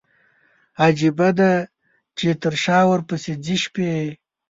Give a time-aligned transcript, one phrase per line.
[0.83, 1.51] عجيبه ده،
[2.17, 3.91] چې تر شا ورپسي ځي شپي